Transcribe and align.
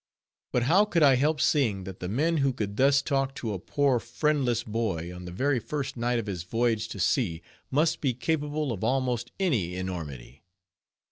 But 0.51 0.63
how 0.63 0.85
could 0.85 1.03
I 1.03 1.13
help 1.13 1.39
seeing, 1.39 1.83
that 1.83 1.99
the 1.99 2.09
men 2.09 2.37
who 2.37 2.53
could 2.53 2.75
thus 2.75 3.03
talk 3.03 3.35
to 3.35 3.53
a 3.53 3.59
poor, 3.59 3.99
friendless 3.99 4.63
boy, 4.63 5.13
on 5.15 5.25
the 5.25 5.31
very 5.31 5.59
first 5.59 5.95
night 5.95 6.17
of 6.17 6.25
his 6.25 6.41
voyage 6.41 6.87
to 6.87 6.99
sea, 6.99 7.43
must 7.69 8.01
be 8.01 8.15
capable 8.15 8.71
of 8.71 8.83
almost 8.83 9.31
any 9.39 9.75
enormity. 9.75 10.43